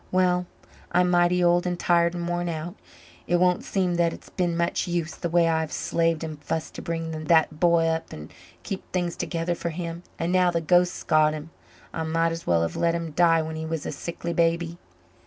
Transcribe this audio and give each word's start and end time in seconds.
Well, 0.11 0.47
I'm 0.91 1.11
mighty 1.11 1.43
old 1.43 1.67
and 1.67 1.79
tired 1.79 2.15
and 2.15 2.27
worn 2.27 2.49
out. 2.49 2.73
It 3.27 3.37
don't 3.37 3.63
seem 3.63 3.97
that 3.97 4.11
it's 4.13 4.31
been 4.31 4.57
much 4.57 4.87
use, 4.87 5.13
the 5.13 5.29
way 5.29 5.47
I've 5.47 5.71
slaved 5.71 6.23
and 6.23 6.43
fussed 6.43 6.73
to 6.73 6.81
bring 6.81 7.11
that 7.25 7.59
b'y 7.59 7.85
up 7.87 8.11
and 8.11 8.33
keep 8.63 8.83
things 8.91 9.15
together 9.15 9.53
for 9.53 9.69
him 9.69 10.01
and 10.17 10.31
now 10.31 10.49
the 10.49 10.59
ghost's 10.59 11.03
got 11.03 11.33
him. 11.35 11.51
I 11.93 12.01
might 12.01 12.31
as 12.31 12.47
well 12.47 12.63
have 12.63 12.75
let 12.75 12.95
him 12.95 13.11
die 13.11 13.43
when 13.43 13.55
he 13.57 13.65
was 13.67 13.85
a 13.85 13.91
sickly 13.91 14.33
baby." 14.33 14.79